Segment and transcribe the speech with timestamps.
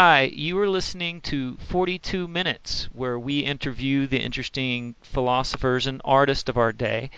[0.00, 6.48] Hi, you are listening to 42 Minutes, where we interview the interesting philosophers and artists
[6.48, 7.10] of our day.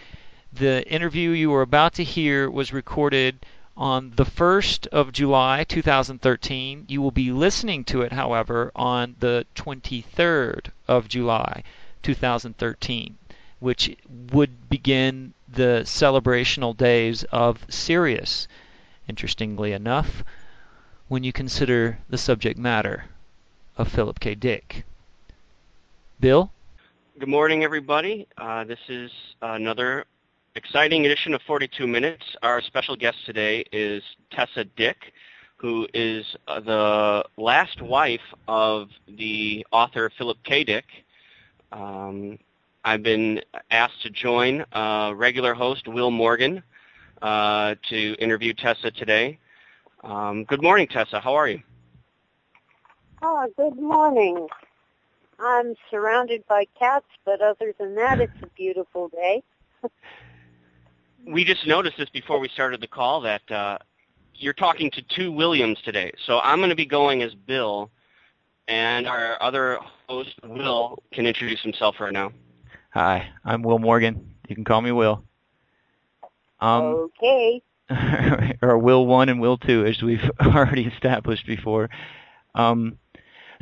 [0.50, 3.44] The interview you are about to hear was recorded
[3.76, 6.86] on the 1st of July 2013.
[6.88, 11.62] You will be listening to it, however, on the 23rd of July
[12.02, 13.18] 2013,
[13.58, 13.94] which
[14.32, 18.48] would begin the celebrational days of Sirius.
[19.06, 20.24] Interestingly enough,
[21.10, 23.04] when you consider the subject matter
[23.76, 24.36] of Philip K.
[24.36, 24.84] Dick.
[26.20, 26.52] Bill?
[27.18, 28.28] Good morning, everybody.
[28.38, 29.10] Uh, this is
[29.42, 30.04] another
[30.54, 32.22] exciting edition of 42 Minutes.
[32.44, 35.12] Our special guest today is Tessa Dick,
[35.56, 40.62] who is uh, the last wife of the author Philip K.
[40.62, 40.84] Dick.
[41.72, 42.38] Um,
[42.84, 43.40] I've been
[43.72, 46.62] asked to join uh, regular host Will Morgan
[47.20, 49.40] uh, to interview Tessa today.
[50.02, 51.20] Um, good morning, Tessa.
[51.20, 51.60] How are you?
[53.22, 54.46] Oh, good morning.
[55.38, 59.42] I'm surrounded by cats, but other than that, it's a beautiful day.
[61.26, 63.78] we just noticed this before we started the call that uh,
[64.34, 66.12] you're talking to two Williams today.
[66.26, 67.90] So I'm going to be going as Bill,
[68.68, 72.32] and our other host, Will, can introduce himself right now.
[72.94, 74.34] Hi, I'm Will Morgan.
[74.48, 75.24] You can call me Will.
[76.60, 77.62] Um, okay.
[78.62, 81.90] or Will 1 and Will 2, as we've already established before.
[82.54, 82.98] Um,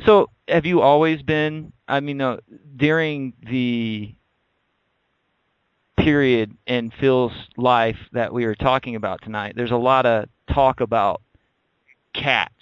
[0.05, 2.37] so have you always been, I mean, uh,
[2.75, 4.13] during the
[5.97, 10.79] period in Phil's life that we are talking about tonight, there's a lot of talk
[10.79, 11.21] about
[12.13, 12.53] cats.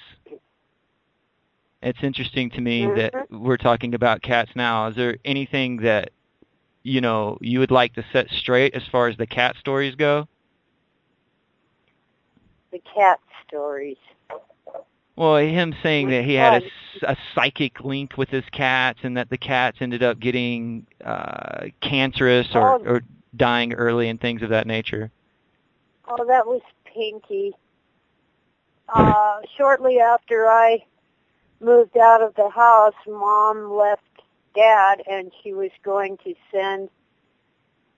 [1.82, 2.98] It's interesting to me mm-hmm.
[2.98, 4.88] that we're talking about cats now.
[4.88, 6.10] Is there anything that
[6.82, 10.28] you know you would like to set straight as far as the cat stories go?
[12.72, 13.98] The cat stories.
[15.16, 16.64] Well, him saying that he had
[17.02, 21.66] a, a psychic link with his cats, and that the cats ended up getting uh,
[21.82, 23.02] cancerous or, oh, or
[23.36, 25.10] dying early, and things of that nature.
[26.08, 27.54] Oh, that was Pinky.
[28.90, 30.86] Uh, shortly after I
[31.60, 34.04] moved out of the house, Mom left
[34.56, 36.90] Dad, and she was going to send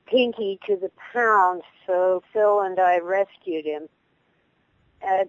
[0.06, 1.64] Pinky to the pound.
[1.86, 3.90] So Phil and I rescued him.
[5.06, 5.26] Uh,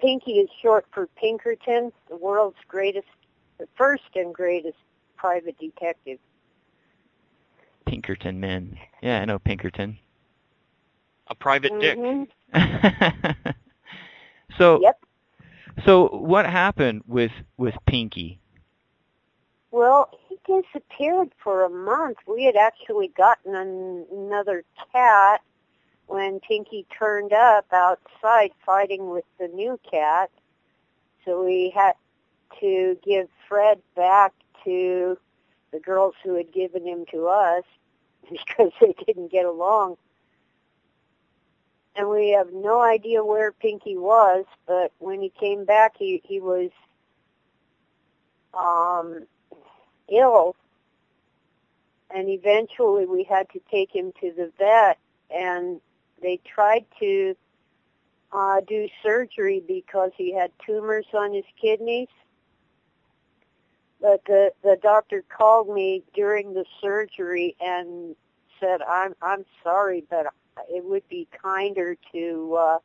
[0.00, 3.08] Pinky is short for Pinkerton, the world's greatest,
[3.58, 4.78] the first and greatest
[5.16, 6.18] private detective.
[7.86, 8.78] Pinkerton men.
[9.02, 9.98] Yeah, I know Pinkerton.
[11.28, 12.24] A private mm-hmm.
[12.24, 13.54] dick.
[14.58, 15.00] so Yep.
[15.84, 18.40] So what happened with with Pinky?
[19.70, 22.18] Well, he disappeared for a month.
[22.26, 25.42] We had actually gotten an, another cat
[26.08, 30.30] when Pinky turned up outside fighting with the new cat.
[31.24, 31.92] So we had
[32.60, 34.32] to give Fred back
[34.64, 35.18] to
[35.70, 37.64] the girls who had given him to us
[38.30, 39.96] because they didn't get along.
[41.94, 46.40] And we have no idea where Pinky was, but when he came back, he, he
[46.40, 46.70] was
[48.54, 49.26] um,
[50.10, 50.54] ill.
[52.14, 54.98] And eventually we had to take him to the vet,
[55.28, 55.80] and
[56.22, 57.34] they tried to
[58.32, 62.08] uh, do surgery because he had tumors on his kidneys.
[64.00, 68.14] But the the doctor called me during the surgery and
[68.60, 70.26] said, "I'm I'm sorry, but
[70.68, 72.78] it would be kinder to uh,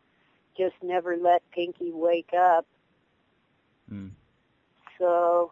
[0.57, 2.65] just never let Pinky wake up."
[3.91, 4.11] Mm.
[4.97, 5.51] So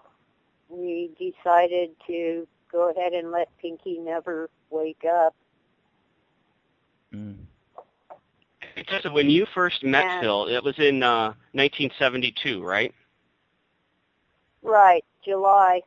[0.68, 5.36] we decided to go ahead and let Pinky never wake up.
[7.14, 7.46] Mm.
[9.04, 12.94] So when you first met and, Phil, it was in uh, 1972, right?
[14.62, 15.82] Right, July.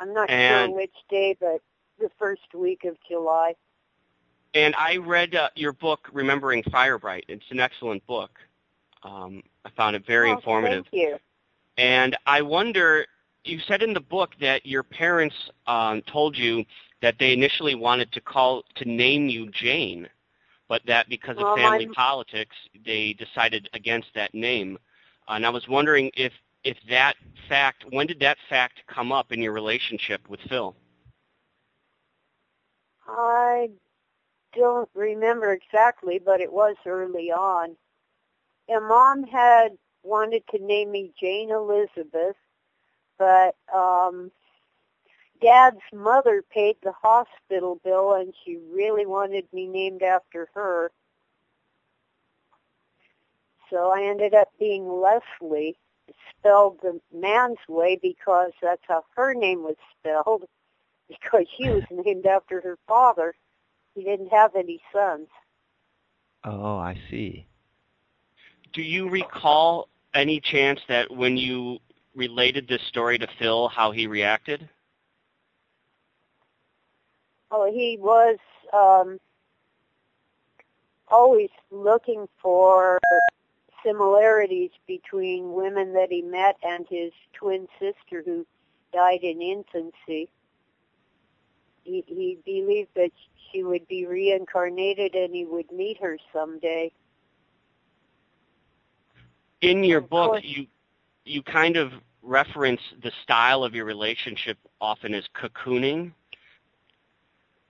[0.00, 1.60] I'm not and, sure which day, but
[1.98, 3.54] the first week of July.
[4.54, 7.24] And I read uh, your book, Remembering Firebright.
[7.28, 8.30] It's an excellent book.
[9.02, 10.86] Um, I found it very oh, informative.
[10.90, 11.16] Thank you.
[11.78, 13.06] And I wonder,
[13.44, 15.36] you said in the book that your parents
[15.66, 16.64] um, told you
[17.02, 20.08] that they initially wanted to call to name you Jane
[20.68, 21.94] but that because of well, family my...
[21.94, 24.78] politics, they decided against that name.
[25.28, 26.32] Uh, and I was wondering if
[26.64, 27.14] if that
[27.48, 30.74] fact, when did that fact come up in your relationship with Phil?
[33.06, 33.70] I
[34.52, 37.76] don't remember exactly, but it was early on.
[38.68, 42.36] And mom had wanted to name me Jane Elizabeth,
[43.16, 44.32] but um,
[45.40, 50.90] Dad's mother paid the hospital bill and she really wanted me named after her.
[53.70, 55.76] So I ended up being Leslie.
[56.38, 60.44] spelled the man's way because that's how her name was spelled,
[61.08, 63.34] because she was named after her father.
[63.94, 65.28] He didn't have any sons.
[66.44, 67.46] Oh, I see.
[68.72, 71.78] Do you recall any chance that when you
[72.14, 74.68] related this story to Phil, how he reacted?
[77.50, 78.38] Oh, he was
[78.72, 79.18] um,
[81.08, 82.98] always looking for
[83.84, 88.44] similarities between women that he met and his twin sister who
[88.92, 90.28] died in infancy.
[91.84, 93.12] He, he believed that
[93.50, 96.90] she would be reincarnated and he would meet her someday.
[99.60, 100.44] In your book, course.
[100.44, 100.66] you
[101.24, 106.12] you kind of reference the style of your relationship often as cocooning.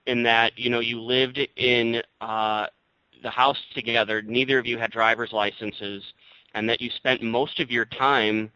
[0.07, 2.67] In that you know you lived in uh,
[3.23, 4.23] the house together.
[4.23, 6.03] Neither of you had driver's licenses,
[6.55, 8.51] and that you spent most of your time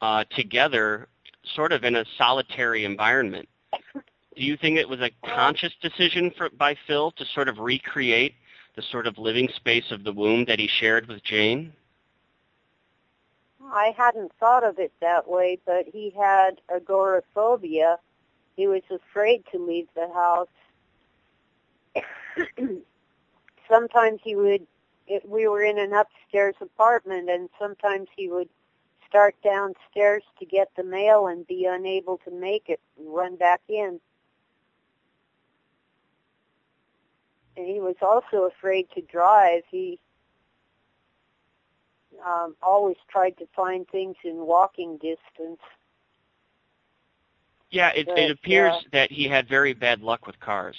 [0.00, 1.08] uh, together,
[1.54, 3.48] sort of in a solitary environment.
[4.36, 8.34] Do you think it was a conscious decision for, by Phil to sort of recreate
[8.76, 11.72] the sort of living space of the womb that he shared with Jane?
[13.72, 17.98] I hadn't thought of it that way, but he had agoraphobia.
[18.56, 20.48] He was afraid to leave the house.
[23.70, 24.66] sometimes he would,
[25.06, 28.48] it, we were in an upstairs apartment, and sometimes he would
[29.08, 33.60] start downstairs to get the mail and be unable to make it and run back
[33.68, 34.00] in.
[37.56, 39.62] And he was also afraid to drive.
[39.70, 39.98] He
[42.24, 45.60] um, always tried to find things in walking distance.
[47.70, 50.76] Yeah, it, But, it appears that he had very bad luck with cars.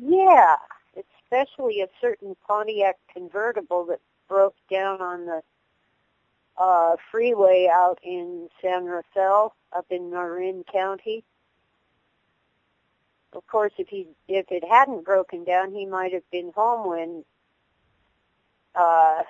[0.00, 0.56] Yeah,
[0.96, 5.42] especially a certain Pontiac convertible that broke down on the
[6.56, 11.24] uh, freeway out in San Rafael, up in Marin County.
[13.32, 17.24] Of course, if he if it hadn't broken down, he might have been home when
[18.74, 19.22] uh,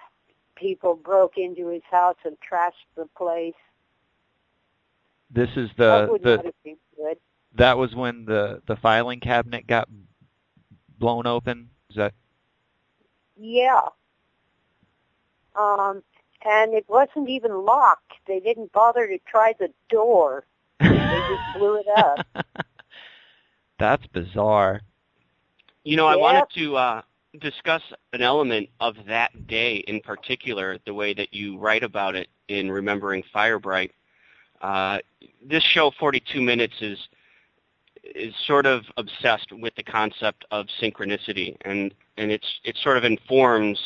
[0.56, 3.54] people broke into his house and trashed the place.
[5.30, 7.16] this is that the would the not have been good.
[7.54, 9.88] that was when the the filing cabinet got
[11.02, 11.68] blown open.
[11.90, 12.14] Is that
[13.36, 13.88] Yeah.
[15.56, 16.02] Um,
[16.44, 18.12] and it wasn't even locked.
[18.26, 20.44] They didn't bother to try the door.
[20.78, 22.46] They just blew it up.
[23.80, 24.80] That's bizarre.
[25.82, 27.02] You know, I wanted to uh,
[27.40, 27.82] discuss
[28.12, 32.70] an element of that day in particular, the way that you write about it in
[32.70, 33.90] Remembering Firebright.
[34.60, 34.98] Uh,
[35.44, 36.98] this show, 42 Minutes, is
[38.02, 43.04] is sort of obsessed with the concept of synchronicity, and and it's it sort of
[43.04, 43.78] informs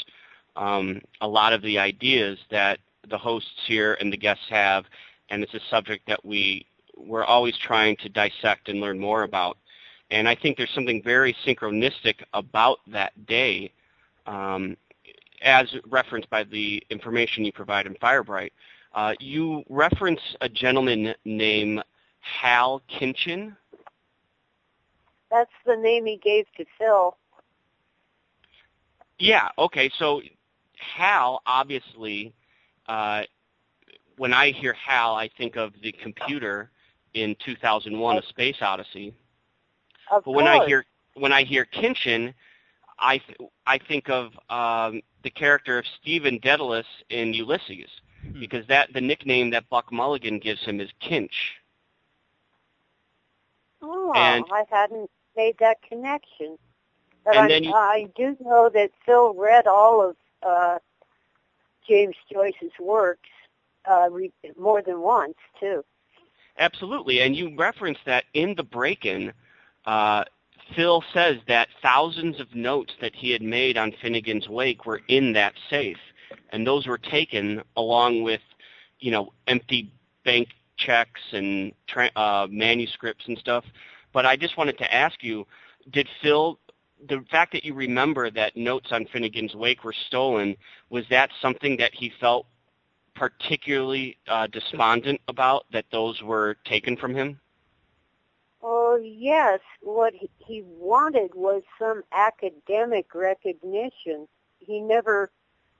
[0.57, 2.79] um, a lot of the ideas that
[3.09, 4.85] the hosts here and the guests have,
[5.31, 6.67] and it's a subject that we
[6.97, 9.59] we're always trying to dissect and learn more about.
[10.11, 13.73] And I think there's something very synchronistic about that day,
[14.27, 14.77] um,
[15.43, 18.53] as referenced by the information you provide in Firebright.
[18.95, 21.83] Uh, you reference a gentleman named
[22.21, 23.57] Hal Kinchin.
[25.37, 27.15] That's the name he gave to Phil.
[29.19, 30.23] Yeah, okay, so
[30.97, 32.33] Hal, obviously,
[32.88, 33.23] uh,
[34.17, 36.71] when I hear Hal, I think of the computer
[37.12, 39.14] in 2001, A Space Odyssey.
[40.11, 40.47] Of But when.
[40.47, 42.33] I hear when I hear Kinchin,
[42.99, 47.90] I th- I think of um, the character of Stephen Dedalus in Ulysses,
[48.23, 48.40] Hmm.
[48.40, 51.28] because that the nickname that Buck Mulligan gives him is Kinch.
[53.83, 56.59] oh, and- I hadn't made that connection.
[57.25, 60.78] But And I, you- I do know that Phil read all of uh,
[61.88, 63.28] James Joyce's works
[63.90, 65.85] uh, re- more than once, too.
[66.59, 69.33] Absolutely, and you reference that in the break-in.
[69.85, 70.25] Uh,
[70.75, 75.33] Phil says that thousands of notes that he had made on Finnegans Wake were in
[75.35, 75.99] that safe,
[76.50, 78.40] and those were taken along with,
[78.99, 79.93] you know, empty
[80.25, 83.64] bank checks and tra- uh, manuscripts and stuff.
[84.16, 85.46] But I just wanted to ask you,
[85.90, 86.58] did Phil,
[87.06, 90.56] the fact that you remember that notes on Finnegans Wake were stolen,
[90.88, 92.46] was that something that he felt
[93.14, 97.38] particularly uh, despondent about that those were taken from him?
[98.62, 99.61] Oh, yes.
[99.82, 104.26] What he- he wanted was some academic recognition.
[104.61, 105.30] He never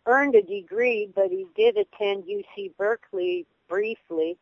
[0.05, 4.37] earned a degree, but he did attend UC Berkeley briefly,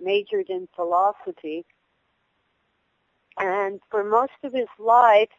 [0.00, 1.66] majored in philosophy.
[3.38, 5.30] And for most of his life,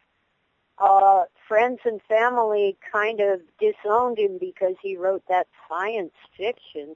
[0.78, 6.94] uh, friends and family kind of disowned him because he wrote that science fiction.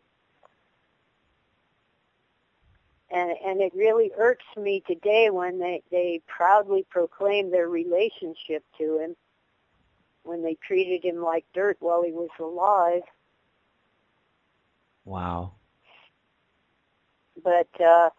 [3.11, 8.99] And, and it really irks me today when they, they proudly proclaim their relationship to
[8.99, 9.17] him
[10.23, 13.03] when they treated him like dirt while he was alive.
[15.05, 15.53] Wow.
[17.43, 18.11] But uh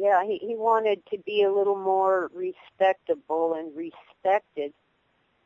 [0.00, 4.72] yeah, he, he wanted to be a little more respectable and respected.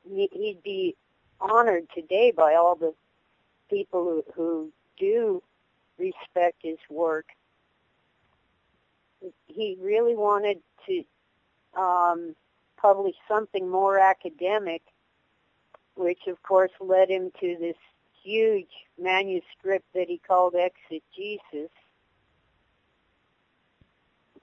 [0.09, 0.95] He, he'd be
[1.41, 2.95] honored today by all the
[3.69, 5.43] people who, who do
[5.99, 7.27] respect his work.
[9.49, 11.03] He really wanted to
[11.81, 12.37] um,
[12.81, 14.83] publish something more academic,
[15.97, 17.77] which of course led him to this
[18.23, 18.71] huge
[19.01, 21.73] manuscript that he called Exegesis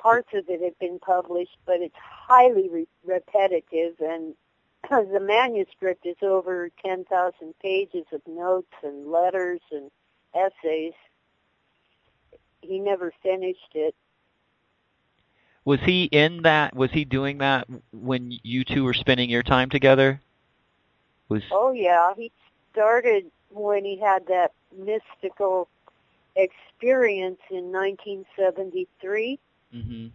[0.02, 4.34] parts of it have been published, but it's highly re- repetitive, and
[4.90, 9.92] the manuscript is over 10,000 pages of notes and letters and
[10.34, 10.94] essays.
[12.62, 13.96] He never finished it.
[15.64, 16.76] Was he in that?
[16.76, 20.20] Was he doing that when you two were spending your time together?
[21.30, 22.32] Was Oh yeah, he
[22.72, 25.68] started when he had that mystical
[26.36, 29.40] experience in 1973
[29.72, 30.08] hmm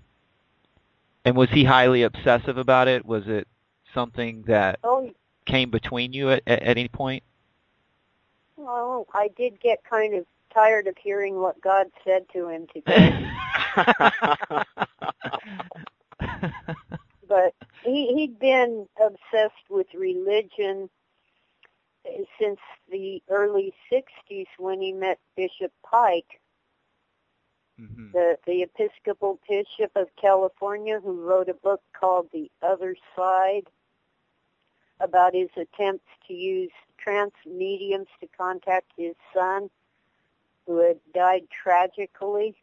[1.24, 3.04] And was he highly obsessive about it?
[3.04, 3.46] Was it
[3.94, 5.10] something that Oh,
[5.46, 7.22] came between you at, at any point?
[8.56, 13.28] well, I did get kind of tired of hearing what God said to him today.
[17.28, 20.88] but he he'd been obsessed with religion
[22.40, 22.60] since
[22.90, 26.40] the early 60s when he met Bishop Pike,
[27.78, 28.12] Mhm.
[28.12, 33.68] the the Episcopal Bishop of California, who wrote a book called The Other Side
[35.00, 39.70] about his attempts to use trance mediums to contact his son,
[40.66, 42.56] who had died tragically.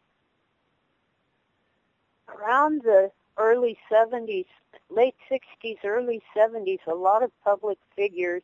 [2.30, 4.48] Around the early 70s,
[4.90, 8.44] late 60s, early 70s, a lot of public figures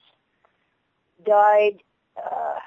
[1.25, 1.81] died
[2.17, 2.59] uh,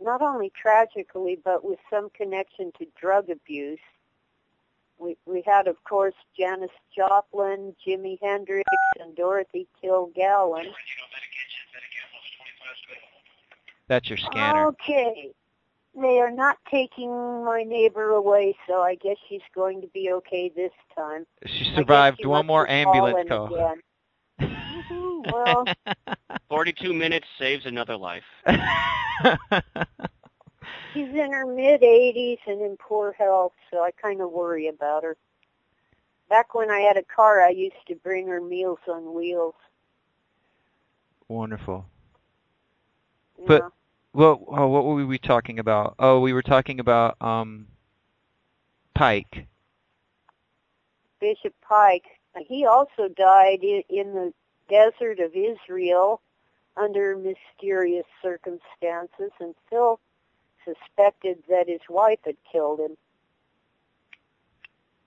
[0.00, 3.78] not only tragically, but with some connection to drug abuse.
[4.98, 10.66] We, we had, of course, Janis Joplin, Jimi Hendrix, and Dorothy Kilgallen.
[13.88, 14.66] That's your scanner.
[14.66, 15.32] Okay.
[15.94, 17.10] They are not taking
[17.44, 21.26] my neighbor away, so I guess she's going to be okay this time.
[21.46, 23.52] she survived she one more ambulance call.
[23.52, 23.80] again.
[25.24, 25.64] Woohoo, well,
[26.48, 28.22] 42 minutes saves another life.
[30.92, 35.04] she's in her mid 80s and in poor health, so I kind of worry about
[35.04, 35.16] her.
[36.28, 39.54] Back when I had a car, I used to bring her meals on wheels.
[41.28, 41.84] Wonderful.
[43.38, 43.72] you But- know.
[44.12, 45.94] Well, oh, what were we talking about?
[46.00, 47.68] Oh, we were talking about um,
[48.92, 49.46] Pike.
[51.20, 52.06] Bishop Pike,
[52.44, 54.32] he also died in, in the
[54.70, 56.22] desert of Israel
[56.76, 60.00] under mysterious circumstances, and Phil
[60.64, 62.96] suspected that his wife had killed him.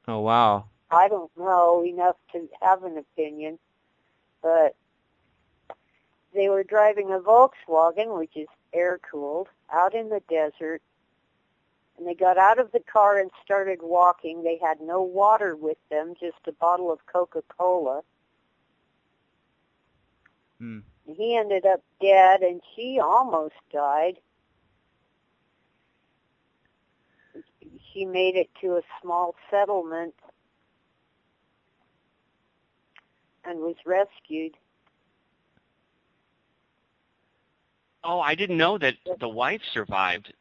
[0.08, 0.66] Oh, wow.
[0.92, 3.58] I don't know enough to have an opinion,
[4.42, 4.76] but
[6.34, 10.82] they were driving a Volkswagen, which is air-cooled, out in the desert,
[11.98, 14.44] and they got out of the car and started walking.
[14.44, 18.04] They had no water with them, just a bottle of Coca-Cola.
[20.60, 20.80] Hmm.
[21.06, 24.20] He ended up dead, and she almost died.
[27.92, 30.16] She made it to a small settlement
[33.46, 34.56] and was rescued.
[38.04, 40.34] Oh, I didn't know that the wife survived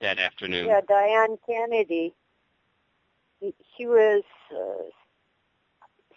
[0.00, 0.66] that afternoon.
[0.66, 2.14] Yeah, Diane Kennedy.
[3.40, 4.22] She was
[4.54, 4.84] uh,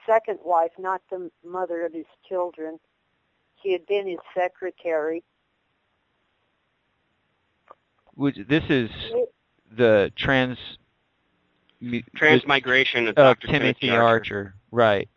[0.06, 2.80] second wife, not the mother of his children.
[3.66, 5.24] She had been his secretary.
[8.14, 8.92] Which, this is
[9.76, 10.58] the trans
[12.16, 13.48] Transmigration of the- of Dr.
[13.48, 14.04] Timothy Archer.
[14.06, 14.56] Archer.
[14.72, 15.10] Right.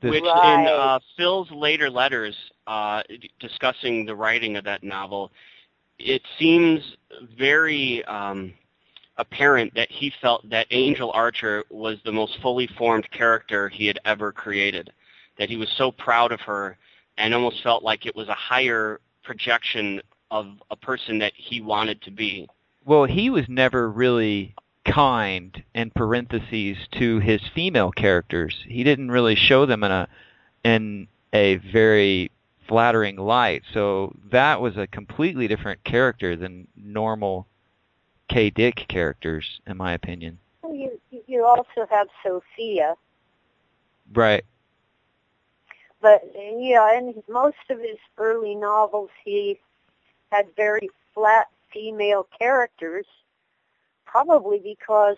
[0.00, 0.60] This- Which Right.
[0.60, 2.36] in uh, Phil's later letters
[2.68, 3.02] uh,
[3.40, 5.32] discussing the writing of that novel,
[5.98, 6.96] it seems
[7.36, 8.54] very um,
[9.16, 13.98] apparent that he felt that Angel Archer was the most fully formed character he had
[14.04, 14.92] ever created.
[15.38, 16.78] That he was so proud of her
[17.18, 22.00] and almost felt like it was a higher projection of a person that he wanted
[22.02, 22.48] to be.
[22.84, 24.54] Well, he was never really
[24.86, 28.64] kind in parentheses to his female characters.
[28.66, 30.08] He didn't really show them in a
[30.64, 32.30] in a very
[32.66, 33.62] flattering light.
[33.72, 37.46] So that was a completely different character than normal
[38.28, 38.50] K.
[38.50, 40.38] Dick characters, in my opinion.
[40.62, 42.94] You you also have Sophia.
[44.14, 44.44] Right.
[46.00, 49.58] But yeah, in most of his early novels, he
[50.30, 53.06] had very flat female characters,
[54.06, 55.16] probably because,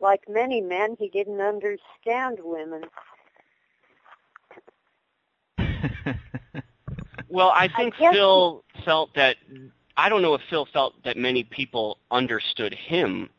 [0.00, 2.84] like many men, he didn't understand women.
[7.28, 9.36] well, I think I Phil felt that
[9.96, 13.30] I don't know if Phil felt that many people understood him.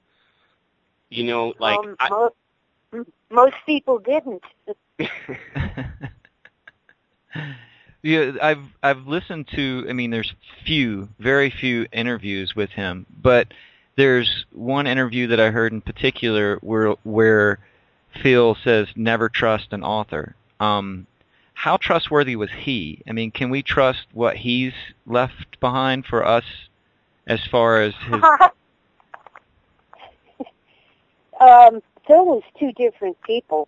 [1.10, 2.36] You know, like um, I, most,
[3.30, 4.42] most people didn't.
[8.06, 9.88] yeah, I've I've listened to.
[9.90, 10.32] I mean, there's
[10.64, 13.48] few, very few interviews with him, but
[13.96, 17.58] there's one interview that I heard in particular where where
[18.22, 20.36] Phil says never trust an author.
[20.60, 21.08] Um,
[21.56, 23.02] how trustworthy was he?
[23.10, 24.74] I mean, can we trust what he's
[25.08, 26.44] left behind for us
[27.26, 28.22] as far as his?
[31.42, 33.68] um, Phil was two different people.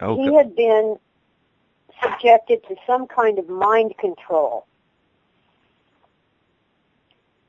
[0.00, 0.96] Oh, he had been
[2.02, 4.66] subjected to some kind of mind control.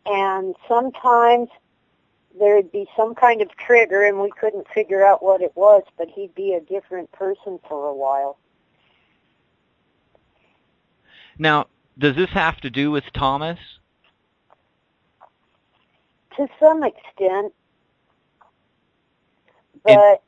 [0.05, 1.49] And sometimes
[2.37, 6.07] there'd be some kind of trigger and we couldn't figure out what it was, but
[6.09, 8.37] he'd be a different person for a while.
[11.37, 13.59] Now, does this have to do with Thomas?
[16.37, 17.53] To some extent.
[19.83, 20.21] But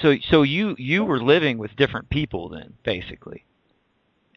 [0.00, 3.44] so so you you were living with different people then, basically.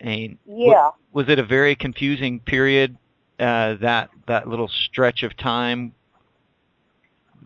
[0.01, 0.91] Mean, yeah.
[1.11, 2.97] Was it a very confusing period
[3.39, 5.93] uh, that that little stretch of time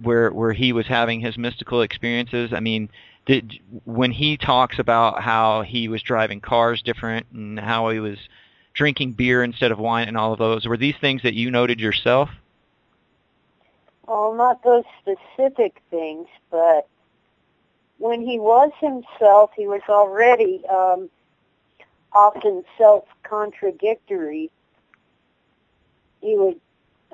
[0.01, 2.51] where where he was having his mystical experiences.
[2.53, 2.89] I mean,
[3.25, 8.17] did when he talks about how he was driving cars different and how he was
[8.74, 11.79] drinking beer instead of wine and all of those, were these things that you noted
[11.79, 12.29] yourself?
[14.08, 16.88] Well, not those specific things, but
[17.98, 21.10] when he was himself, he was already um,
[22.14, 24.51] often self-contradictory.
[26.22, 26.60] He would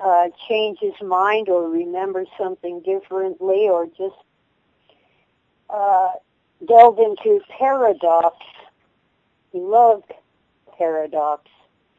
[0.02, 4.16] uh, change his mind or remember something differently or just
[5.68, 6.10] uh,
[6.66, 8.36] delve into paradox.
[9.52, 10.12] He loved
[10.78, 11.48] paradox.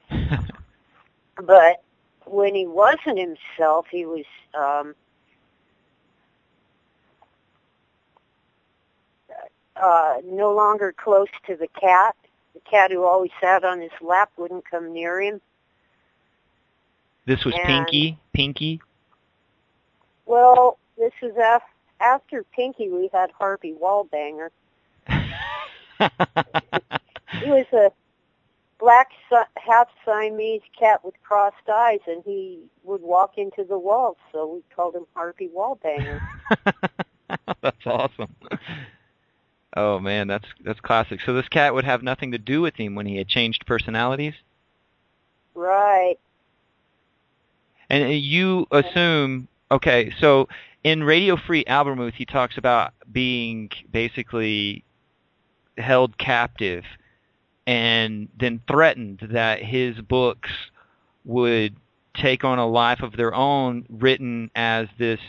[1.36, 1.84] but
[2.26, 4.96] when he wasn't himself, he was um,
[9.82, 12.16] uh, no longer close to the cat.
[12.54, 15.42] The cat who always sat on his lap wouldn't come near him.
[17.26, 18.18] This was And- Pinky.
[18.34, 18.82] Pinky.
[20.26, 21.62] Well, this was af-
[22.00, 22.90] after Pinky.
[22.90, 24.50] We had Harvey Wallbanger.
[27.42, 27.92] He was a
[28.78, 34.18] black si- half Siamese cat with crossed eyes, and he would walk into the walls,
[34.32, 36.20] so we called him Harvey Wallbanger.
[37.62, 38.36] that's awesome.
[39.76, 41.22] Oh man, that's that's classic.
[41.26, 44.34] So this cat would have nothing to do with him when he had changed personalities.
[45.56, 46.18] right.
[47.90, 50.48] And you assume, okay, so
[50.84, 54.86] in Radio Free Albemuth, he talks about being basically
[55.78, 56.86] held captive
[57.68, 60.50] and then threatened that his books
[61.26, 61.76] would
[62.16, 65.20] take on a life of their own written as this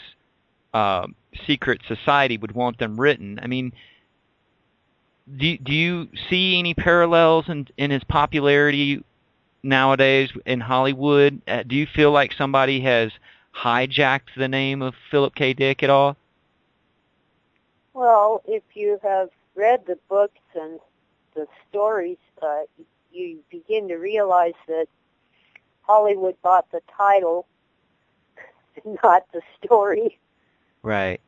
[0.72, 1.06] uh,
[1.46, 3.38] secret society would want them written.
[3.42, 3.72] I mean,
[5.36, 9.04] do, do you see any parallels in, in his popularity
[9.62, 11.40] nowadays in Hollywood?
[11.46, 13.12] Uh, do you feel like somebody has
[13.54, 15.52] hijacked the name of Philip K.
[15.52, 16.16] Dick at all?
[17.94, 20.80] Well, if you have read the books and
[21.34, 22.62] the stories, uh,
[23.12, 24.86] you begin to realize that
[25.82, 27.46] Hollywood bought the title,
[29.02, 30.18] not the story.
[30.82, 31.20] Right.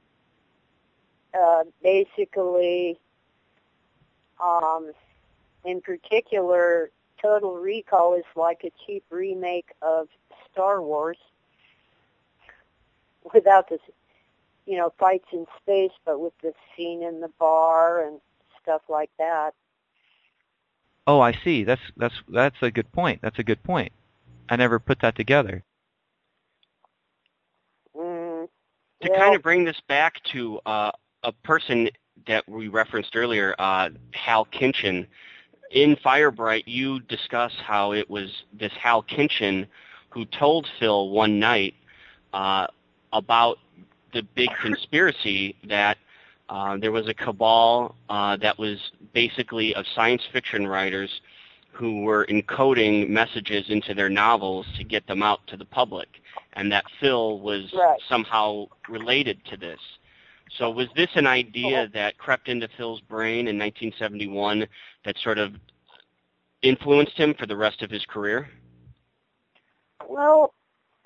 [1.39, 2.99] Uh, basically,
[4.45, 4.93] um,
[5.65, 10.09] in particular, Total Recall is like a cheap remake of
[10.53, 11.17] Star Wars
[13.35, 13.79] without the,
[14.67, 18.21] you know, fights in space, but with the scene in the bar and
[18.63, 19.55] stuff like that.
[21.07, 21.65] Oh, I see.
[21.65, 23.21] That's that's that's a good point.
[23.23, 23.93] That's a good point.
[24.49, 25.63] I never put that together.
[27.95, 28.49] Mm,
[29.03, 31.91] to well, kind of bring this back to uh, a person
[32.27, 35.07] that we referenced earlier, uh, Hal Kinchin.
[35.71, 39.67] In Firebright, you discuss how it was this Hal Kinchin
[40.11, 41.75] who told Phil one night
[42.33, 42.67] uh,
[43.13, 43.59] about
[44.13, 45.97] the big conspiracy that
[46.51, 48.77] Uh, there was a cabal uh, that was
[49.15, 51.23] basically of science fiction writers
[51.73, 56.07] who were encoding messages into their novels to get them out to the public,
[56.53, 57.99] and that Phil was Right.
[58.11, 59.81] somehow related to this.
[60.59, 61.91] So was this an idea Uh-huh.
[61.95, 64.67] that crept into Phil's brain in 1971
[65.05, 65.55] that sort of
[66.63, 68.49] influenced him for the rest of his career?
[70.09, 70.55] Well,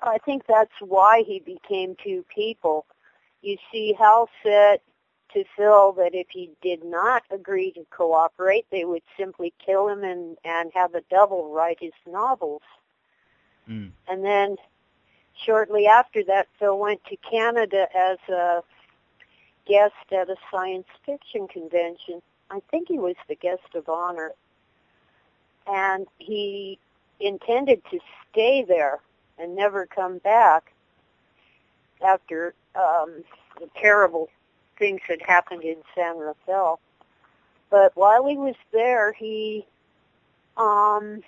[0.01, 2.85] I think that's why he became two people.
[3.41, 4.81] You see, Hal said
[5.33, 10.03] to Phil that if he did not agree to cooperate, they would simply kill him
[10.03, 12.61] and, and have a double write his novels.
[13.69, 13.91] Mm.
[14.07, 14.57] And then
[15.45, 18.63] shortly after that, Phil went to Canada as a
[19.69, 22.21] guest at a science fiction convention.
[22.51, 24.31] I think he was the guest of honor.
[25.67, 26.79] And he
[27.19, 27.99] intended to
[28.31, 28.99] stay there
[29.37, 30.73] and never come back
[32.05, 33.23] after um,
[33.59, 34.29] the terrible
[34.79, 36.79] things had happened in San Rafael.
[37.69, 39.65] But while he was there, he
[40.57, 41.21] um,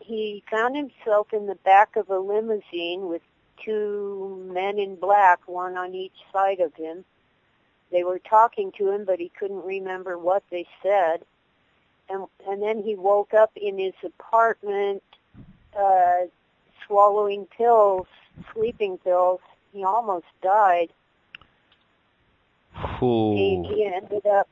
[0.00, 3.22] he found himself in the back of a limousine with
[3.64, 7.04] two men in black, one on each side of him.
[7.96, 11.22] They were talking to him, but he couldn't remember what they said.
[12.10, 15.02] And and then he woke up in his apartment,
[15.74, 16.26] uh,
[16.86, 18.06] swallowing pills,
[18.52, 19.40] sleeping pills.
[19.72, 20.92] He almost died.
[23.34, 24.46] He, he ended up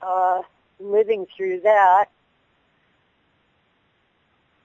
[0.00, 0.40] uh,
[0.80, 2.06] living through that.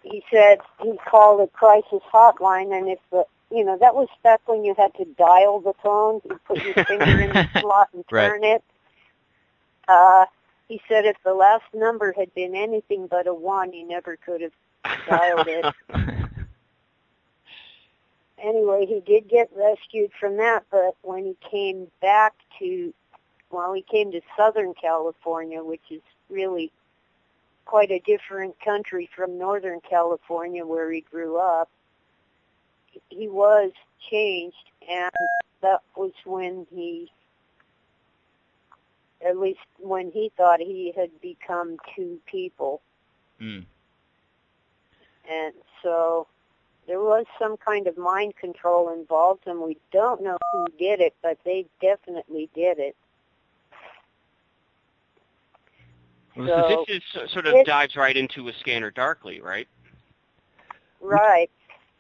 [0.03, 4.41] He said he called a crisis hotline, and if the you know that was back
[4.47, 8.03] when you had to dial the phone, you put your finger in the slot and
[8.11, 8.27] Right.
[8.27, 8.63] turn it.
[9.87, 10.25] Uh,
[10.67, 14.41] he said if the last number had been anything but a one, he never could
[14.41, 14.53] have
[15.05, 15.67] dialed it.
[18.41, 22.93] anyway, he did get rescued from that, but when he came back to,
[23.49, 26.71] well, he came to Southern California, which is really
[27.65, 31.69] quite a different country from Northern California where he grew up.
[33.09, 33.71] He was
[34.09, 34.55] changed,
[34.89, 35.11] and
[35.61, 37.11] that was when he,
[39.25, 42.81] at least when he thought he had become two people.
[43.39, 43.65] Mm.
[45.29, 46.27] And so
[46.87, 51.15] there was some kind of mind control involved, and we don't know who did it,
[51.21, 52.95] but they definitely did it.
[56.35, 59.67] So So, this is sort of dives right into a Scanner Darkly, right?
[61.01, 61.49] right.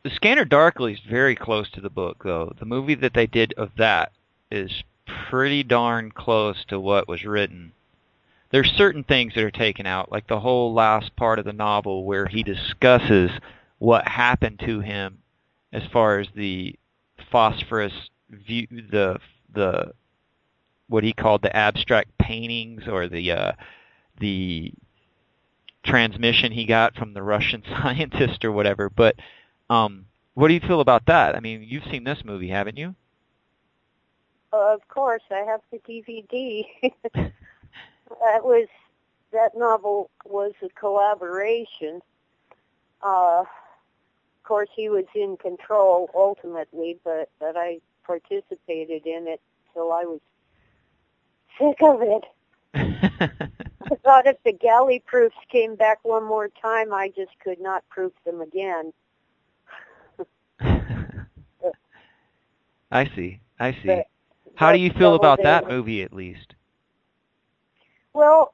[0.03, 2.53] The Scanner Darkly is very close to the book, though.
[2.57, 4.11] The movie that they did of that
[4.49, 4.83] is
[5.29, 7.73] pretty darn close to what was written.
[8.49, 12.03] There's certain things that are taken out, like the whole last part of the novel
[12.03, 13.31] where he discusses
[13.77, 15.19] what happened to him
[15.71, 16.75] as far as the
[17.31, 17.93] phosphorus
[18.29, 19.19] view, the
[19.53, 19.93] the
[20.87, 23.51] what he called the abstract paintings or the uh,
[24.19, 24.73] the
[25.85, 28.89] transmission he got from the Russian scientist or whatever.
[28.89, 29.15] But
[29.71, 31.35] um, what do you feel about that?
[31.35, 32.93] I mean, you've seen this movie, haven't you?
[34.51, 36.65] Uh, of course, I have the DVD.
[37.13, 38.67] that was
[39.31, 42.01] that novel was a collaboration.
[43.01, 49.39] Uh, of course, he was in control ultimately, but but I participated in it
[49.73, 50.19] till I was
[51.57, 52.23] sick of it.
[52.73, 57.87] I thought if the galley proofs came back one more time, I just could not
[57.89, 58.91] proof them again.
[62.91, 63.39] I see.
[63.59, 63.87] I see.
[63.87, 64.07] But-
[64.55, 66.55] How do you feel about that movie, at least?
[68.13, 68.53] Well,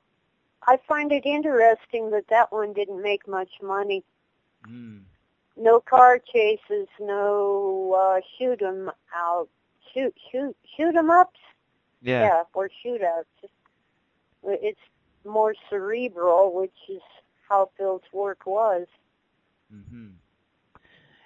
[0.67, 4.03] I find it interesting that that one didn't make much money.
[4.67, 5.01] Mm.
[5.55, 9.49] No car chases, no uh, shoot 'em out,
[9.91, 11.39] shoot shoot shoot 'em ups,
[12.01, 12.43] Yeah.
[12.53, 13.25] or shootouts.
[14.43, 14.79] It's
[15.25, 17.01] more cerebral, which is
[17.49, 18.87] how Phil's work was.
[19.71, 20.09] hmm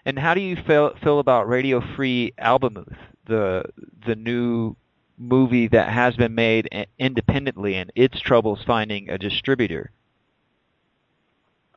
[0.05, 3.63] And how do you feel feel about Radio Free Albemuth, the
[4.05, 4.75] the new
[5.17, 9.91] movie that has been made independently and its troubles finding a distributor?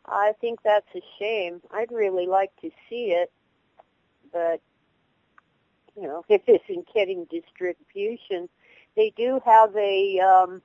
[0.07, 1.61] I think that's a shame.
[1.71, 3.31] I'd really like to see it,
[4.33, 4.61] but
[5.97, 8.49] you know, if it isn't getting distribution,
[8.97, 10.63] they do have a um,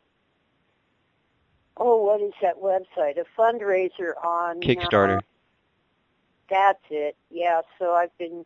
[1.77, 3.17] oh, what is that website?
[3.17, 5.17] A fundraiser on Kickstarter.
[5.17, 5.21] Uh,
[6.49, 7.15] that's it.
[7.29, 7.61] Yeah.
[7.77, 8.45] So I've been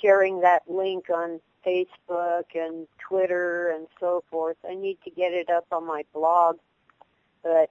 [0.00, 4.56] sharing that link on Facebook and Twitter and so forth.
[4.68, 6.58] I need to get it up on my blog,
[7.42, 7.70] but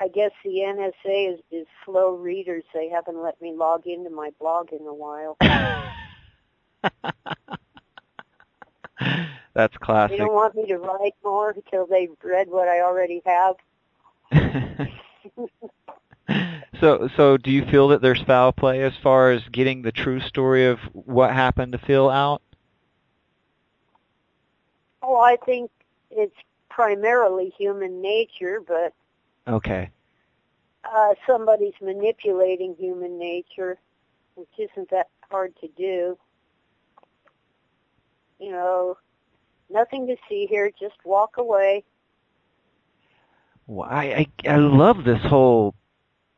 [0.00, 2.64] I guess the NSA is, is slow readers.
[2.72, 5.36] They haven't let me log into my blog in a while.
[9.54, 10.16] That's classic.
[10.16, 13.56] They don't want me to write more until they've read what I already have.
[16.80, 20.20] so, so do you feel that there's foul play as far as getting the true
[20.20, 22.42] story of what happened to Phil out?
[25.02, 25.70] Oh, I think
[26.10, 26.36] it's
[26.68, 28.94] primarily human nature, but
[29.46, 29.90] okay,
[30.84, 33.78] uh, somebody's manipulating human nature,
[34.34, 36.18] which isn't that hard to do.
[38.38, 38.96] You know,
[39.70, 40.70] nothing to see here.
[40.78, 41.84] Just walk away.
[43.66, 45.74] Well, I, I I love this whole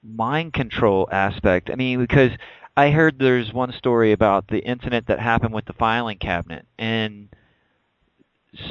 [0.04, 1.70] mind control aspect.
[1.70, 2.30] I mean, because
[2.76, 7.28] I heard there's one story about the incident that happened with the filing cabinet, and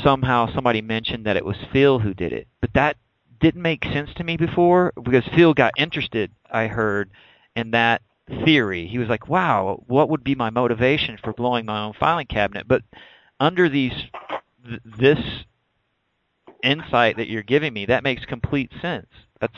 [0.03, 2.97] somehow somebody mentioned that it was Phil who did it, but that
[3.39, 6.31] didn't make sense to me before because Phil got interested.
[6.49, 7.09] I heard
[7.55, 8.01] in that
[8.45, 8.87] theory.
[8.87, 12.67] He was like, "Wow, what would be my motivation for blowing my own filing cabinet?"
[12.67, 12.83] But
[13.39, 14.05] under these
[14.65, 15.45] th- this
[16.61, 19.07] insight that you're giving me, that makes complete sense.
[19.41, 19.57] That's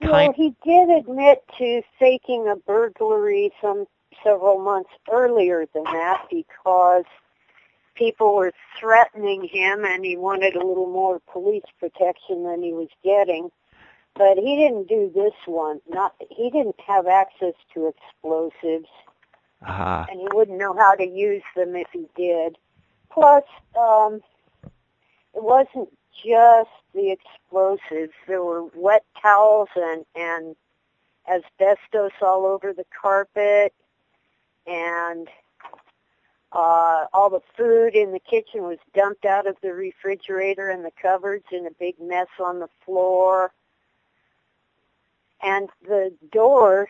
[0.00, 3.86] well, he did admit to faking a burglary some
[4.22, 7.04] several months earlier than that because
[7.94, 12.88] people were threatening him and he wanted a little more police protection than he was
[13.02, 13.50] getting.
[14.14, 15.80] But he didn't do this one.
[15.88, 18.88] Not he didn't have access to explosives.
[19.66, 20.06] Uh-huh.
[20.08, 22.56] And he wouldn't know how to use them if he did.
[23.10, 23.44] Plus,
[23.78, 24.20] um
[25.34, 25.90] it wasn't
[26.24, 28.12] just the explosives.
[28.26, 30.56] There were wet towels and and
[31.28, 33.74] asbestos all over the carpet
[34.66, 35.28] and
[36.52, 40.92] uh, all the food in the kitchen was dumped out of the refrigerator and the
[41.00, 43.52] cupboards in a big mess on the floor.
[45.42, 46.88] And the door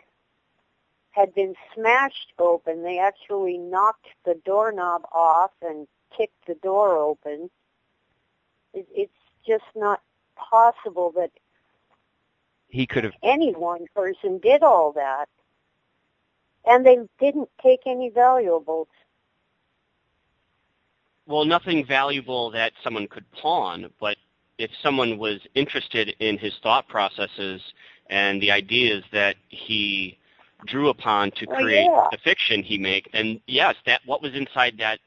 [1.11, 2.83] had been smashed open.
[2.83, 7.51] They actually knocked the doorknob off and kicked the door open.
[8.77, 9.13] It, it's
[9.45, 10.01] just not
[10.37, 11.33] possible that
[12.69, 15.29] he could have any one person did all that.
[16.65, 18.89] And they didn't take any valuables
[21.27, 24.17] well, nothing valuable that someone could pawn, but
[24.59, 27.61] if someone was interested in his thought processes
[28.09, 30.19] and the ideas that he
[30.67, 32.09] drew upon to oh, create oh, yeah.
[32.13, 35.01] the fiction he made, then yes, that what was inside that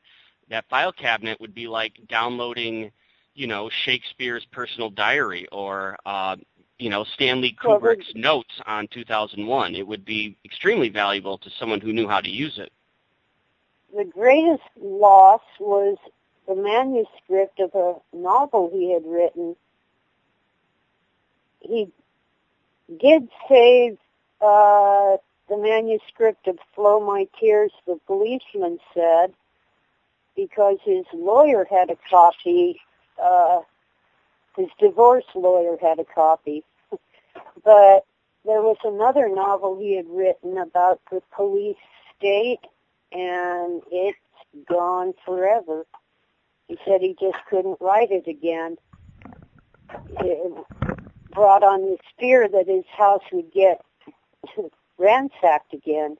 [0.50, 2.92] that file cabinet would be like downloading,
[3.36, 6.36] you know, Shakespeare's personal diary or uh,
[6.78, 9.76] you know Stanley Kubrick's well, notes on 2001.
[9.76, 12.72] It would be extremely valuable to someone who knew how to use it
[13.96, 15.98] the greatest loss was
[16.48, 19.56] the manuscript of a novel he had written.
[21.60, 21.92] He
[23.00, 23.98] did save
[24.42, 29.34] uh, the manuscript of Flow My Tears, the policeman said,
[30.36, 32.80] because his lawyer had a copy,
[33.22, 33.62] uh,
[34.56, 36.64] his divorce lawyer had a copy.
[37.64, 38.06] but
[38.46, 41.78] there was another novel he had written about the police
[42.18, 42.60] state
[43.12, 44.18] and it's
[44.68, 45.86] gone forever.
[46.68, 48.78] He said he just couldn't write it again.
[50.20, 50.66] It
[51.32, 53.84] brought on this fear that his house would get
[54.98, 56.18] ransacked again.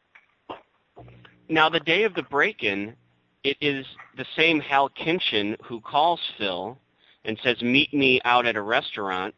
[1.48, 2.96] Now, the day of the break-in,
[3.44, 3.86] it is
[4.18, 6.78] the same Hal Kinchin who calls Phil
[7.26, 9.36] and says, meet me out at a restaurant.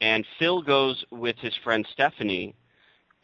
[0.00, 2.54] And Phil goes with his friend Stephanie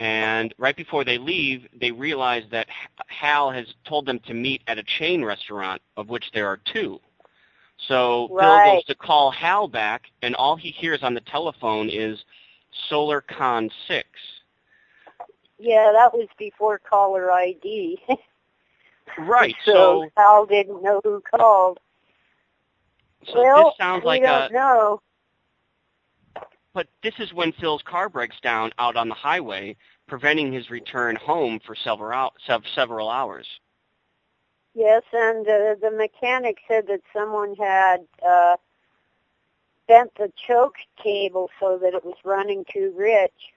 [0.03, 2.67] and right before they leave, they realize that
[3.07, 7.01] Hal has told them to meet at a chain restaurant, of which there are two.
[7.87, 8.65] So right.
[8.65, 12.19] Phil goes to call Hal back, and all he hears on the telephone is
[12.91, 14.09] SolarCon 6.
[15.61, 18.03] Yeah, that was before caller ID.
[19.21, 19.55] right.
[19.65, 21.79] so, so Hal didn't know who called.
[23.27, 25.01] So well, this sounds like don't a know.
[26.75, 29.77] But this is when Phil's car breaks down out on the highway,
[30.09, 32.33] preventing his return home for several
[32.75, 33.47] several hours.
[34.75, 38.57] Yes, and uh, the mechanic said that someone had uh,
[39.87, 43.53] bent the choke cable so that it was running too rich.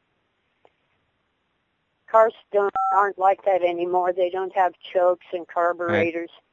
[2.12, 4.14] Cars don't aren't like that anymore.
[4.14, 6.30] They don't have chokes and carburetors.
[6.30, 6.45] Right.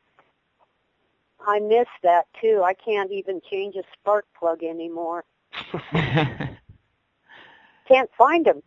[1.46, 2.62] I miss that too.
[2.64, 5.24] I can't even change a spark plug anymore.
[7.88, 8.62] Can't find them.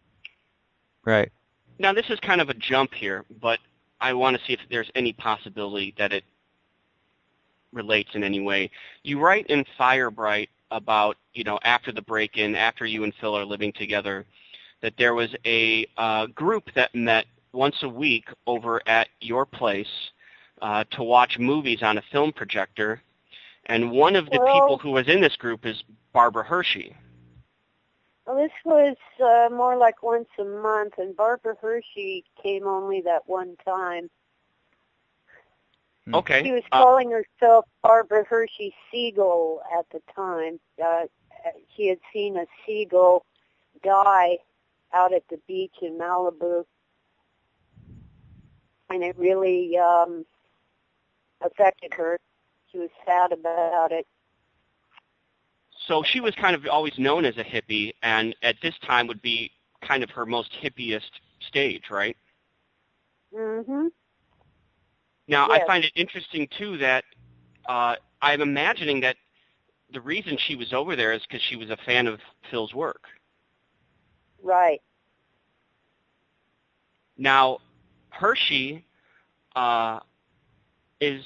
[1.04, 1.32] Right.
[1.80, 3.60] Now this is kind of a jump here, but
[4.02, 6.24] I want to see if there's any possibility that it
[7.72, 8.72] relates in any way.
[9.04, 13.46] You write in Firebright about, you know, after the break-in, after you and Phil are
[13.46, 14.26] living together,
[14.82, 20.12] that there was a uh, group that met once a week over at your place
[20.62, 23.02] uh, to watch movies on a film projector
[23.68, 26.96] And one of the Well- people who was in this group is Barbara Hershey.
[28.26, 33.28] Well, this was uh, more like once a month, and Barbara Hershey came only that
[33.28, 34.10] one time.
[36.06, 36.16] Hmm.
[36.16, 36.44] Okay.
[36.44, 40.60] She was uh, calling herself Barbara Hershey Seagull at the time.
[40.84, 41.06] Uh,
[41.76, 43.26] she had seen a seagull
[43.84, 44.38] die
[44.94, 46.66] out at the beach in Malibu,
[48.90, 50.26] and it really um,
[51.42, 52.20] affected her.
[52.72, 54.06] She was sad about it.
[55.88, 59.22] so she was kind of always known as a hippie, and at this time would
[59.22, 59.52] be
[59.86, 61.12] kind of her most hippiest
[61.48, 62.18] stage, right?
[63.36, 63.88] Mm-hmm.
[65.28, 67.04] Now, I find it interesting too that
[67.68, 69.18] uh, I'm imagining that
[69.92, 72.20] the reason she was over there is because she was a fan of
[72.50, 73.04] Phil's work.
[74.42, 74.82] Right.
[77.18, 77.60] Now,
[78.10, 78.86] Hershey
[79.56, 80.00] uh,
[81.00, 81.24] is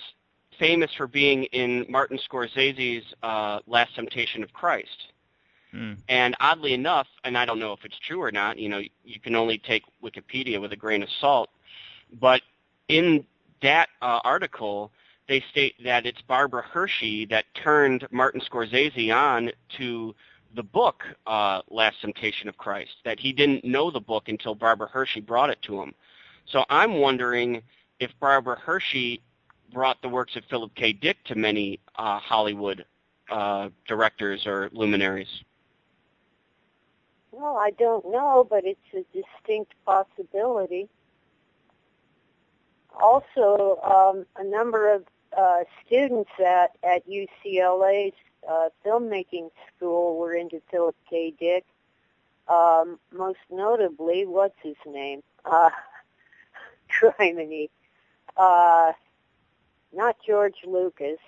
[0.57, 5.13] famous for being in Martin Scorsese's uh, Last Temptation of Christ.
[5.71, 5.93] Hmm.
[6.07, 9.19] And oddly enough, and I don't know if it's true or not, you know, you
[9.19, 11.49] can only take Wikipedia with a grain of salt,
[12.19, 12.41] but
[12.87, 13.25] in
[13.61, 14.91] that uh, article,
[15.27, 20.15] they state that it's Barbara Hershey that turned Martin Scorsese on to
[20.55, 24.87] the book uh, Last Temptation of Christ, that he didn't know the book until Barbara
[24.87, 25.93] Hershey brought it to him.
[26.45, 27.61] So I'm wondering
[27.99, 29.21] if Barbara Hershey
[29.71, 30.93] brought the works of Philip K.
[30.93, 32.85] Dick to many uh, Hollywood
[33.29, 35.43] uh, directors or luminaries.
[37.31, 40.89] Well, I don't know, but it's a distinct possibility.
[42.99, 45.05] Also, um, a number of
[45.37, 48.15] uh, students at, at UCLA's
[48.49, 51.33] uh, filmmaking school were into Philip K.
[51.39, 51.65] Dick.
[52.47, 55.21] Um, most notably, what's his name?
[55.45, 55.69] Uh,
[56.89, 57.69] Criminy.
[58.35, 58.93] Uh,
[59.93, 61.19] not George Lucas,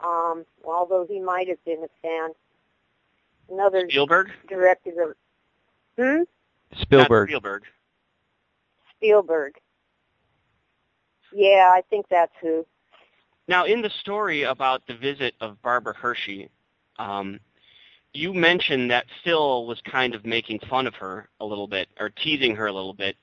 [0.00, 2.30] um, although he might have been a fan.
[3.50, 4.30] Another Spielberg?
[4.48, 5.16] director.
[5.98, 6.22] Hmm?
[6.80, 7.30] Spielberg.
[7.30, 7.62] Not Spielberg.
[8.96, 9.54] Spielberg.
[11.32, 12.66] Yeah, I think that's who.
[13.48, 16.50] Now, in the story about the visit of Barbara Hershey,
[16.98, 17.40] um,
[18.12, 22.10] you mentioned that Phil was kind of making fun of her a little bit, or
[22.10, 23.16] teasing her a little bit,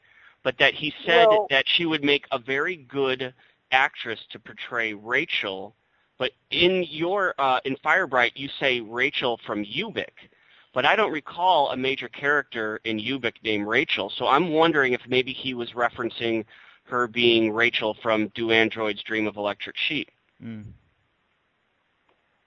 [0.43, 3.33] but that he said Well- that she would make a very good
[3.75, 5.75] actress to portray Rachel.
[6.17, 10.29] But in your uh, in Firebright, you say Rachel from Ubik,
[10.73, 14.09] but I don't recall a major character in Ubik named Rachel.
[14.09, 16.45] So I'm wondering if maybe he was referencing
[16.85, 20.09] her being Rachel from Do Androids Dream of Electric Sheep.
[20.39, 20.61] Hmm.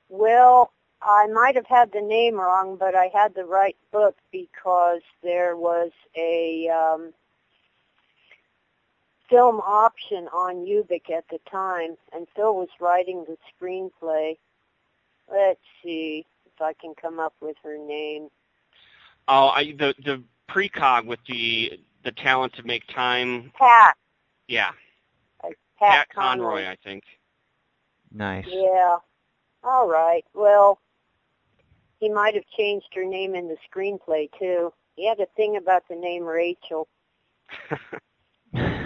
[0.08, 5.02] Well, I might have had the name wrong, but I had the right book because
[5.22, 7.12] there was a um,
[9.28, 14.36] film option on Ubik at the time, and Phil was writing the screenplay.
[15.30, 18.28] Let's see if I can come up with her name.
[19.26, 23.52] Oh, I, the the precog with the the talent to make time.
[23.58, 23.96] Pat.
[24.46, 24.70] Yeah,
[25.44, 27.04] uh, Pat, Pat Conley, I think.
[28.12, 28.46] Nice.
[28.48, 28.96] Yeah.
[29.62, 30.24] All right.
[30.34, 30.80] Well,
[32.00, 34.72] he might have changed her name in the screenplay too.
[34.96, 36.88] He had a thing about the name Rachel.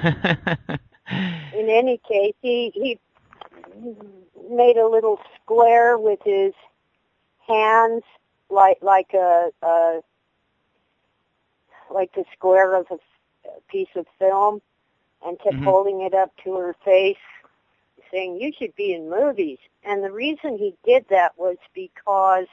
[1.53, 2.99] In any case, he he
[4.51, 6.53] made a little square with his
[7.47, 8.03] hands,
[8.51, 10.01] like like a, a
[11.93, 12.99] like the square of a
[13.69, 14.61] piece of film,
[15.25, 15.63] and kept Mhm.
[15.63, 17.17] holding it up to her face,
[18.11, 22.47] saying, "You should be in movies." And the reason he did that was because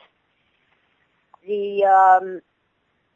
[1.48, 2.42] the um,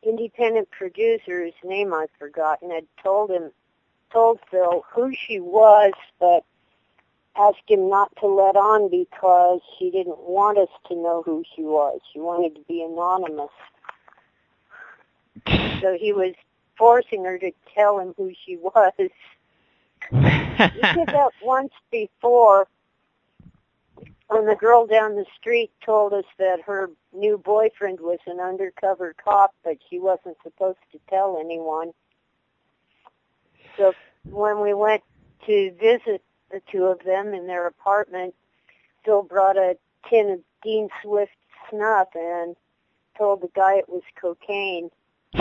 [0.04, 3.52] independent producer's name I've forgotten had told him
[4.14, 6.46] told Phil who she was, but
[7.36, 11.64] asked him not to let on because she didn't want us to know who she
[11.64, 12.00] was.
[12.14, 13.50] She wanted to be anonymous.
[15.82, 16.36] So he was
[16.78, 18.94] forcing her to tell him who she was.
[18.98, 19.08] He
[20.12, 22.68] did that once before
[24.28, 29.14] when the girl down the street told us that her new boyfriend was an undercover
[29.24, 31.92] cop, but she wasn't supposed to tell anyone.
[33.78, 33.94] So
[34.30, 35.04] when we went
[35.46, 38.36] to visit the two of them in their apartment,
[39.04, 39.78] Phil brought a
[40.10, 41.32] tin of Dean Swift
[41.70, 42.56] snuff and
[43.18, 44.90] told the guy it was cocaine.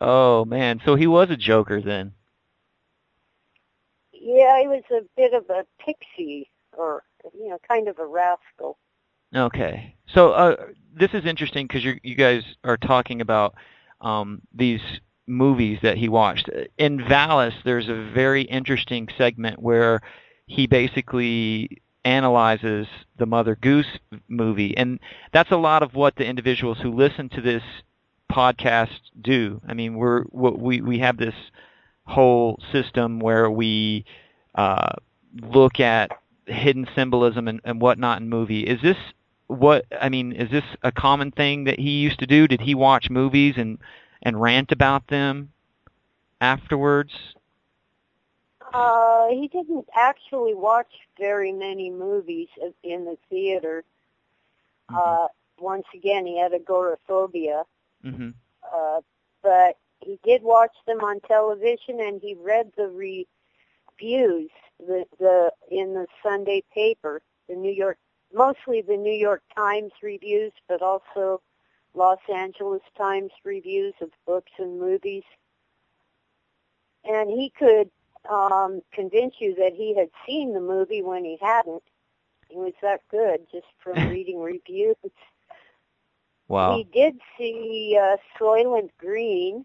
[0.00, 2.12] oh man, so he was a joker then.
[4.12, 7.04] Yeah, he was a bit of a pixie, or
[7.34, 8.78] you know, kind of a rascal.
[9.34, 9.94] Okay.
[10.12, 10.56] So uh,
[10.94, 13.54] this is interesting because you you guys are talking about
[14.00, 14.80] um, these
[15.26, 16.48] movies that he watched.
[16.78, 20.00] In Valis, there's a very interesting segment where
[20.46, 22.86] he basically analyzes
[23.18, 24.98] the Mother Goose movie, and
[25.32, 27.62] that's a lot of what the individuals who listen to this
[28.32, 29.60] podcast do.
[29.68, 31.34] I mean, we're we we have this
[32.06, 34.04] whole system where we
[34.54, 34.92] uh,
[35.42, 36.10] look at
[36.46, 38.62] hidden symbolism and, and whatnot in movie.
[38.62, 38.96] Is this
[39.48, 40.32] what I mean?
[40.32, 42.46] Is this a common thing that he used to do?
[42.46, 43.78] Did he watch movies and
[44.22, 45.52] and rant about them
[46.40, 47.12] afterwards?
[48.72, 52.48] Uh, he didn't actually watch very many movies
[52.82, 53.84] in the theater.
[54.90, 54.96] Mm-hmm.
[54.96, 55.28] Uh,
[55.58, 57.64] once again, he had agoraphobia.
[58.04, 58.30] Mm-hmm.
[58.72, 59.00] Uh,
[59.42, 65.94] but he did watch them on television, and he read the reviews the the in
[65.94, 67.98] the Sunday paper, the New York,
[68.32, 71.40] mostly the New York Times reviews, but also
[71.94, 75.24] Los Angeles Times reviews of books and movies.
[77.04, 77.90] And he could
[78.28, 81.82] um, convince you that he had seen the movie when he hadn't.
[82.48, 84.96] He was that good just from reading reviews.
[86.48, 86.76] Wow.
[86.76, 89.64] He did see uh, Soylent Green.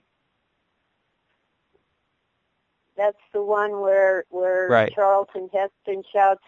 [2.95, 4.93] That's the one where where right.
[4.93, 6.43] Charlton Heston shouts,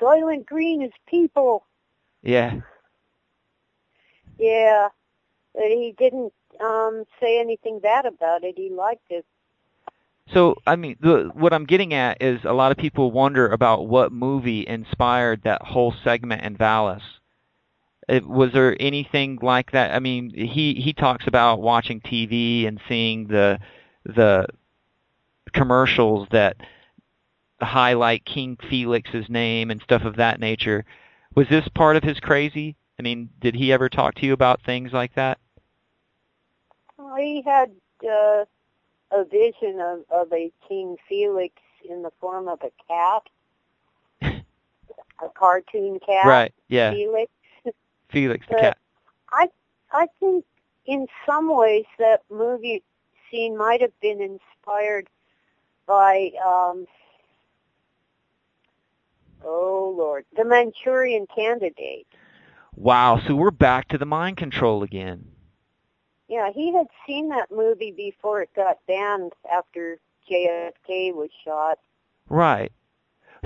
[0.00, 1.64] "Soylent Green is people."
[2.22, 2.60] Yeah.
[4.38, 4.88] Yeah,
[5.54, 8.54] but he didn't um say anything bad about it.
[8.56, 9.24] He liked it.
[10.32, 13.86] So, I mean, the, what I'm getting at is a lot of people wonder about
[13.86, 17.02] what movie inspired that whole segment in Valis.
[18.08, 19.94] It, was there anything like that?
[19.94, 23.58] I mean, he he talks about watching TV and seeing the
[24.04, 24.46] the
[25.52, 26.56] commercials that
[27.64, 30.84] highlight King Felix's name and stuff of that nature.
[31.34, 32.76] Was this part of his crazy?
[32.98, 35.38] I mean, did he ever talk to you about things like that?
[37.18, 37.70] He had
[38.04, 38.44] uh,
[39.10, 41.54] a vision of, of a King Felix
[41.88, 43.22] in the form of a cat,
[45.22, 46.26] a cartoon cat.
[46.26, 46.54] Right.
[46.68, 46.92] Yeah.
[46.92, 47.30] Felix.
[48.10, 48.78] Felix the cat.
[49.32, 49.48] I
[49.92, 50.44] I think
[50.86, 52.82] in some ways that movie
[53.30, 55.08] scene might have been inspired
[55.86, 56.86] by um
[59.44, 62.06] oh lord the Manchurian Candidate.
[62.76, 65.28] Wow, so we're back to the mind control again.
[66.28, 69.98] Yeah, he had seen that movie before it got banned after
[70.30, 71.78] JFK was shot.
[72.28, 72.72] Right.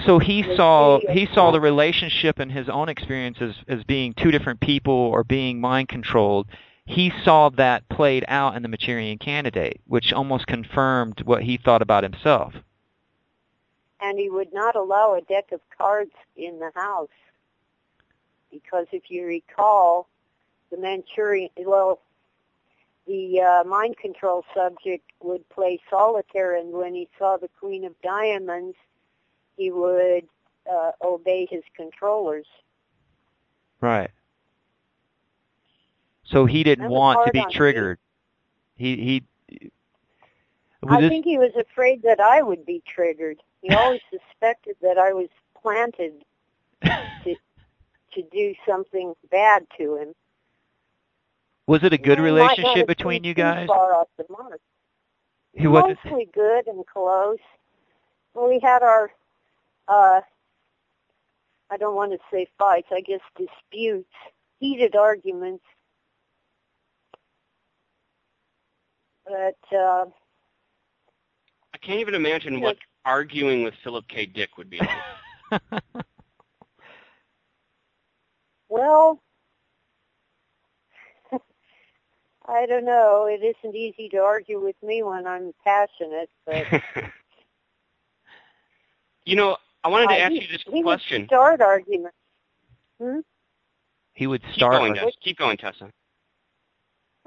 [0.06, 4.30] So he saw he saw the relationship in his own experience as, as being two
[4.30, 6.46] different people or being mind controlled.
[6.86, 11.82] He saw that played out in the Manchurian Candidate, which almost confirmed what he thought
[11.82, 12.54] about himself.
[14.00, 17.08] And he would not allow a deck of cards in the house
[18.50, 20.08] because if you recall,
[20.70, 22.00] the Manchurian well,
[23.06, 27.94] the uh, mind control subject would play solitaire, and when he saw the Queen of
[28.02, 28.76] Diamonds,
[29.56, 30.24] he would
[30.70, 32.46] uh, obey his controllers.
[33.80, 34.10] Right.
[36.24, 37.98] So he didn't want to be triggered.
[38.78, 38.96] Me.
[38.96, 39.70] He he.
[40.86, 41.08] I this...
[41.08, 43.38] think he was afraid that I would be triggered.
[43.62, 45.28] He always suspected that I was
[45.60, 46.12] planted
[46.82, 47.34] to
[48.14, 50.14] to do something bad to him.
[51.66, 53.66] Was it a good relationship between you guys?
[53.66, 54.60] Far off the mark.
[55.52, 57.38] He was mostly good and close.
[58.34, 59.10] We had our
[59.88, 60.20] uh,
[61.70, 64.12] I don't want to say fights, I guess disputes,
[64.58, 65.64] heated arguments.
[69.26, 70.06] But uh,
[71.74, 74.26] I can't even imagine what arguing with Philip K.
[74.26, 74.78] Dick would be
[75.52, 75.62] like.
[78.68, 79.22] well,
[82.46, 83.26] I don't know.
[83.26, 86.66] It isn't easy to argue with me when I'm passionate, but
[89.24, 91.22] you know, I wanted to uh, ask he, you this he question.
[91.22, 92.16] Would start arguments.
[93.00, 93.20] Hmm?
[94.14, 94.72] He would start.
[94.72, 95.12] Keep going, Tessa.
[95.22, 95.92] Keep going, Tessa.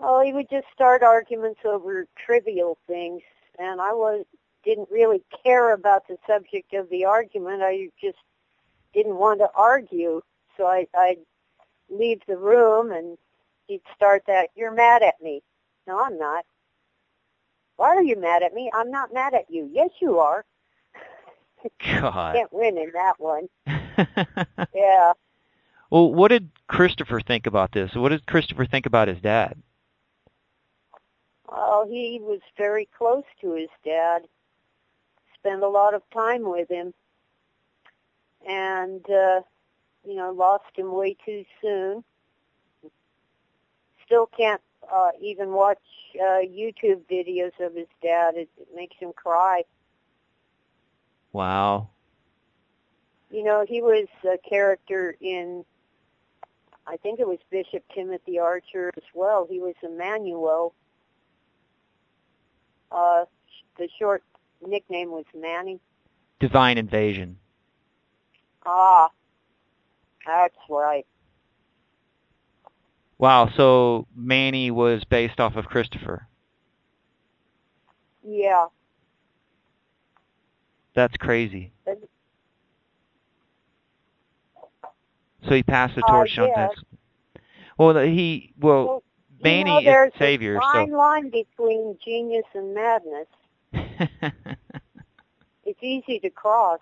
[0.03, 3.21] Oh, he would just start arguments over trivial things,
[3.59, 4.25] and I was
[4.63, 7.61] didn't really care about the subject of the argument.
[7.61, 8.17] I just
[8.93, 10.21] didn't want to argue,
[10.57, 11.19] so I, I'd
[11.89, 13.17] leave the room, and
[13.67, 14.49] he'd start that.
[14.55, 15.41] You're mad at me.
[15.87, 16.45] No, I'm not.
[17.77, 18.69] Why are you mad at me?
[18.73, 19.69] I'm not mad at you.
[19.71, 20.45] Yes, you are.
[21.83, 22.35] God.
[22.35, 23.47] Can't win in that one.
[24.75, 25.13] yeah.
[25.89, 27.93] Well, what did Christopher think about this?
[27.95, 29.61] What did Christopher think about his dad?
[31.49, 34.27] Well, he was very close to his dad.
[35.41, 36.93] Spent a lot of time with him.
[38.47, 39.41] And, uh,
[40.07, 42.03] you know, lost him way too soon.
[44.05, 44.61] Still can't
[44.91, 45.79] uh, even watch
[46.15, 48.35] uh, YouTube videos of his dad.
[48.35, 49.63] It, it makes him cry.
[51.33, 51.89] Wow.
[53.29, 55.63] You know, he was a character in,
[56.85, 59.47] I think it was Bishop Timothy Archer as well.
[59.49, 60.73] He was Emmanuel.
[62.91, 63.23] Uh,
[63.77, 64.23] the short
[64.65, 65.79] nickname was Manny.
[66.39, 67.37] Divine Invasion.
[68.65, 69.09] Ah,
[70.25, 71.05] that's right.
[73.17, 76.27] Wow, so Manny was based off of Christopher.
[78.23, 78.65] Yeah.
[80.95, 81.71] That's crazy.
[81.87, 81.93] Uh,
[85.47, 86.75] So he passed the Uh, torch on yes.
[86.75, 86.85] to.
[87.77, 89.03] Well, he well Well,
[89.39, 93.27] you Manny know, is there's savior, a so- fine line between genius and madness.
[95.65, 96.79] It's easy to cross,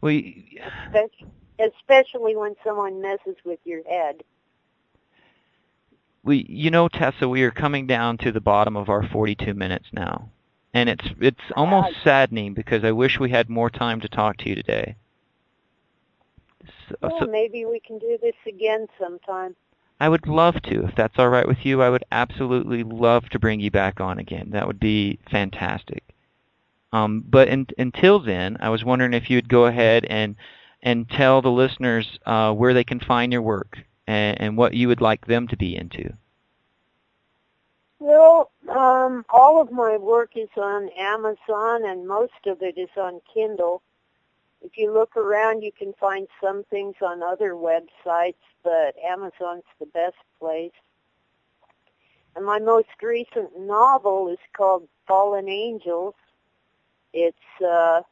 [0.00, 1.28] we especially,
[1.58, 4.22] especially when someone messes with your head.
[6.22, 9.86] we you know Tessa, we are coming down to the bottom of our 42 minutes
[9.92, 10.30] now,
[10.74, 14.48] and it's it's almost saddening because I wish we had more time to talk to
[14.48, 14.96] you today.
[16.88, 19.56] So, Well, so maybe we can do this again sometime.
[20.00, 21.82] I would love to, if that's all right with you.
[21.82, 24.50] I would absolutely love to bring you back on again.
[24.50, 26.04] That would be fantastic.
[26.92, 30.36] Um, but in, until then, I was wondering if you'd go ahead and
[30.80, 34.86] and tell the listeners uh, where they can find your work and, and what you
[34.86, 36.12] would like them to be into.
[37.98, 43.20] Well, um, all of my work is on Amazon, and most of it is on
[43.34, 43.82] Kindle.
[44.60, 48.34] If you look around, you can find some things on other websites,
[48.64, 50.72] but Amazon's the best place.
[52.34, 56.14] And my most recent novel is called Fallen Angels.
[57.12, 58.02] It's uh,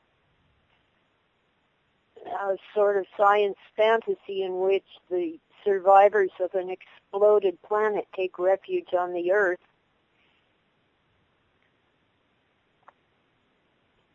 [2.27, 8.95] a sort of science fantasy in which the survivors of an exploded planet take refuge
[8.99, 9.59] on the Earth.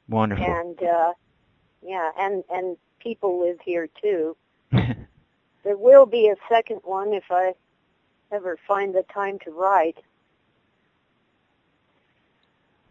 [0.08, 0.44] Wonderful.
[0.46, 1.14] and uh
[1.82, 4.36] yeah and and people live here too
[4.72, 7.54] there will be a second one if i
[8.32, 9.98] ever find the time to write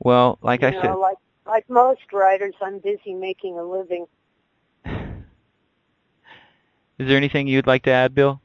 [0.03, 4.07] well, like you I know, said, like like most writers i'm busy making a living
[4.85, 5.23] is
[6.99, 8.41] there anything you'd like to add, Bill?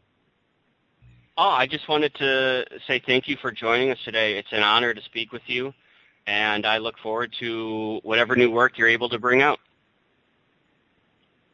[1.38, 4.38] Oh, I just wanted to say thank you for joining us today.
[4.38, 5.74] It's an honor to speak with you,
[6.28, 9.60] and I look forward to whatever new work you're able to bring out.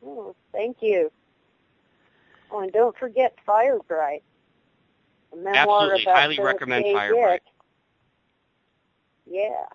[0.05, 1.11] Oh thank you
[2.51, 4.21] oh and don't forget Firebright
[5.33, 6.01] a memoir Absolutely.
[6.03, 6.93] about Highly Philip recommend K.
[6.93, 7.33] Firebright.
[7.33, 7.43] Dick.
[9.25, 9.65] yeah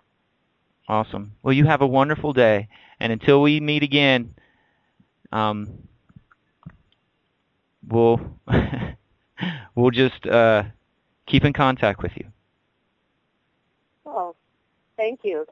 [0.87, 1.33] Awesome.
[1.43, 2.67] Well, you have a wonderful day,
[2.99, 4.33] and until we meet again,
[5.31, 5.87] um,
[7.87, 8.19] we'll
[9.75, 10.63] we'll just uh,
[11.27, 12.25] keep in contact with you.
[14.05, 14.35] oh
[14.97, 15.45] thank you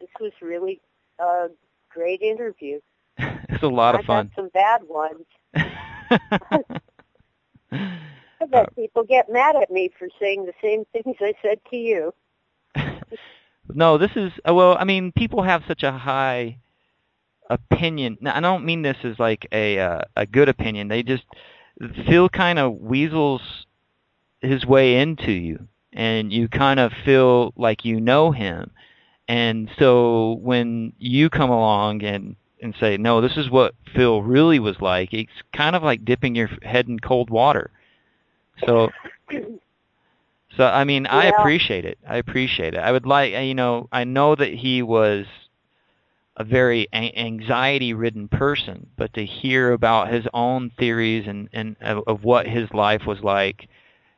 [0.00, 0.80] this was really
[1.18, 1.48] a
[1.90, 2.80] great interview
[3.48, 4.30] it's a lot I of fun.
[4.34, 5.26] got some bad ones.
[8.40, 11.76] I bet people get mad at me for saying the same things I said to
[11.76, 12.14] you.
[13.74, 14.76] no, this is uh, well.
[14.78, 16.58] I mean, people have such a high
[17.50, 18.18] opinion.
[18.20, 20.88] Now, I don't mean this as like a uh, a good opinion.
[20.88, 21.24] They just
[22.06, 23.66] Phil kind of weasels
[24.40, 28.70] his way into you, and you kind of feel like you know him.
[29.28, 34.58] And so when you come along and and say, no, this is what Phil really
[34.58, 37.70] was like, it's kind of like dipping your head in cold water.
[38.66, 38.90] So
[40.56, 41.98] so I mean, I appreciate it.
[42.06, 42.78] I appreciate it.
[42.78, 45.26] I would like, you know, I know that he was
[46.36, 52.24] a very anxiety-ridden person, but to hear about his own theories and and of, of
[52.24, 53.68] what his life was like,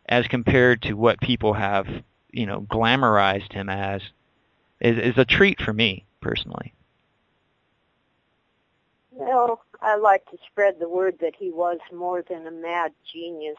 [0.09, 1.86] as compared to what people have,
[2.30, 4.03] you know, glamorized him as,
[4.80, 6.74] is is a treat for me personally.
[9.21, 13.59] Well, I like to spread the word that he was more than a mad genius.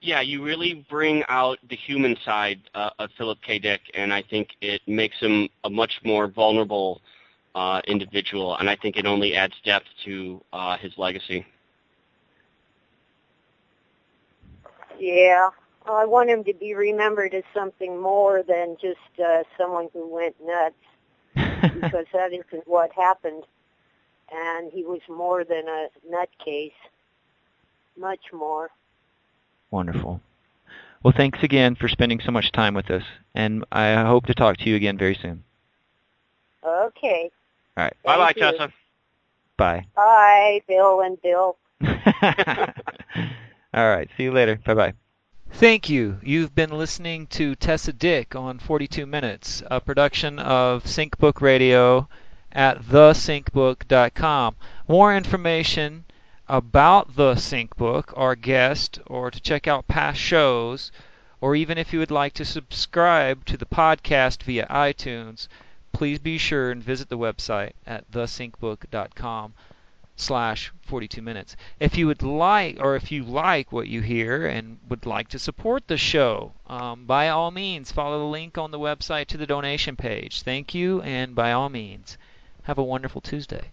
[0.00, 3.58] Yeah, you really bring out the human side uh, of Philip K.
[3.58, 7.00] Dick, and I think it makes him a much more vulnerable
[7.56, 11.44] uh, individual, and I think it only adds depth to uh, his legacy.
[15.00, 15.50] Yeah.
[15.84, 20.36] I want him to be remembered as something more than just uh, someone who went
[20.44, 20.74] nuts,
[21.74, 23.44] because that isn't what happened.
[24.32, 26.72] And he was more than a nutcase.
[27.98, 28.70] Much more.
[29.70, 30.20] Wonderful.
[31.02, 33.04] Well, thanks again for spending so much time with us,
[33.34, 35.44] and I hope to talk to you again very soon.
[36.64, 37.30] Okay.
[37.76, 37.94] All right.
[38.04, 38.56] Bye bye, Thank.
[38.56, 38.72] Tessa.
[39.56, 39.86] Bye.
[39.94, 41.56] Bye, Bill and Bill.
[43.74, 44.08] All right.
[44.16, 44.58] See you later.
[44.66, 44.92] Bye bye.
[45.58, 46.20] Thank you.
[46.22, 52.10] You've been listening to Tessa Dick on 42 Minutes, a production of SyncBook Radio
[52.52, 54.56] at thesyncbook.com.
[54.86, 56.04] More information
[56.46, 60.92] about the SyncBook, our guest, or to check out past shows,
[61.40, 65.48] or even if you would like to subscribe to the podcast via iTunes,
[65.94, 69.54] please be sure and visit the website at thesyncbook.com
[70.16, 71.56] slash 42 minutes.
[71.78, 75.38] If you would like, or if you like what you hear and would like to
[75.38, 79.46] support the show, um, by all means, follow the link on the website to the
[79.46, 80.42] donation page.
[80.42, 82.16] Thank you, and by all means,
[82.62, 83.70] have a wonderful Tuesday.